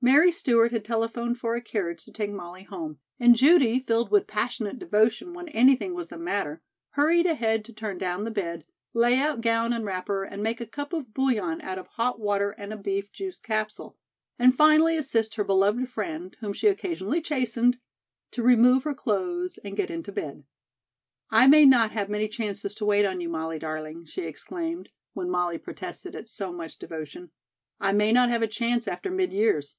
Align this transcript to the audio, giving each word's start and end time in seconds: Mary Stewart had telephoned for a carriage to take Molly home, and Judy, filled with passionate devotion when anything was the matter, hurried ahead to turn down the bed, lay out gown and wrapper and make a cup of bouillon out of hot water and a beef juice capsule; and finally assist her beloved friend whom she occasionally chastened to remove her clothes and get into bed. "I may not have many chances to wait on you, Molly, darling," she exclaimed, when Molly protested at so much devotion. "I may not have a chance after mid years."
Mary 0.00 0.30
Stewart 0.30 0.70
had 0.70 0.84
telephoned 0.84 1.36
for 1.40 1.56
a 1.56 1.60
carriage 1.60 2.04
to 2.04 2.12
take 2.12 2.30
Molly 2.30 2.62
home, 2.62 3.00
and 3.18 3.34
Judy, 3.34 3.80
filled 3.80 4.12
with 4.12 4.28
passionate 4.28 4.78
devotion 4.78 5.34
when 5.34 5.48
anything 5.48 5.92
was 5.92 6.08
the 6.10 6.16
matter, 6.16 6.62
hurried 6.90 7.26
ahead 7.26 7.64
to 7.64 7.72
turn 7.72 7.98
down 7.98 8.22
the 8.22 8.30
bed, 8.30 8.64
lay 8.94 9.18
out 9.18 9.40
gown 9.40 9.72
and 9.72 9.84
wrapper 9.84 10.22
and 10.22 10.40
make 10.40 10.60
a 10.60 10.66
cup 10.66 10.92
of 10.92 11.12
bouillon 11.12 11.60
out 11.62 11.78
of 11.78 11.88
hot 11.88 12.20
water 12.20 12.52
and 12.52 12.72
a 12.72 12.76
beef 12.76 13.10
juice 13.10 13.40
capsule; 13.40 13.98
and 14.38 14.54
finally 14.54 14.96
assist 14.96 15.34
her 15.34 15.42
beloved 15.42 15.88
friend 15.88 16.36
whom 16.38 16.52
she 16.52 16.68
occasionally 16.68 17.20
chastened 17.20 17.76
to 18.30 18.40
remove 18.40 18.84
her 18.84 18.94
clothes 18.94 19.58
and 19.64 19.76
get 19.76 19.90
into 19.90 20.12
bed. 20.12 20.44
"I 21.28 21.48
may 21.48 21.66
not 21.66 21.90
have 21.90 22.08
many 22.08 22.28
chances 22.28 22.76
to 22.76 22.84
wait 22.84 23.04
on 23.04 23.20
you, 23.20 23.28
Molly, 23.28 23.58
darling," 23.58 24.04
she 24.06 24.22
exclaimed, 24.22 24.90
when 25.14 25.28
Molly 25.28 25.58
protested 25.58 26.14
at 26.14 26.28
so 26.28 26.52
much 26.52 26.78
devotion. 26.78 27.32
"I 27.80 27.92
may 27.92 28.12
not 28.12 28.28
have 28.28 28.42
a 28.42 28.46
chance 28.46 28.86
after 28.86 29.10
mid 29.10 29.32
years." 29.32 29.74